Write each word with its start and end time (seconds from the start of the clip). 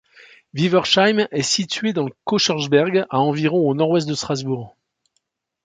Wiwersheim 0.55 1.27
est 1.29 1.43
située 1.43 1.93
dans 1.93 2.05
le 2.07 2.13
Kochersberg, 2.25 3.05
à 3.11 3.19
environ 3.19 3.69
au 3.69 3.75
nord-ouest 3.75 4.07
de 4.09 4.15
Strasbourg. 4.15 4.75